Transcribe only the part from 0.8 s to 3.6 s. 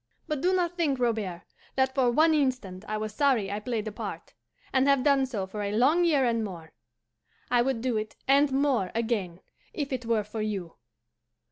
Robert, that for one instant I was sorry I